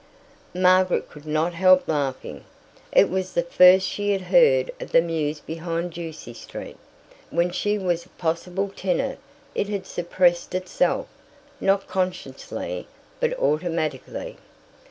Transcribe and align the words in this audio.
Margaret 0.55 1.11
could 1.11 1.27
not 1.27 1.53
help 1.53 1.87
laughing. 1.87 2.43
It 2.91 3.07
was 3.07 3.33
the 3.33 3.43
first 3.43 3.85
she 3.87 4.13
had 4.13 4.21
heard 4.33 4.71
of 4.79 4.93
the 4.93 4.99
mews 4.99 5.41
behind 5.41 5.91
Ducie 5.93 6.33
Street. 6.33 6.79
When 7.29 7.51
she 7.51 7.77
was 7.77 8.07
a 8.07 8.09
possible 8.09 8.73
tenant 8.75 9.19
it 9.53 9.69
had 9.69 9.85
suppressed 9.85 10.55
itself, 10.55 11.05
not 11.59 11.85
consciously, 11.85 12.87
but 13.19 13.37
automatically. 13.37 14.37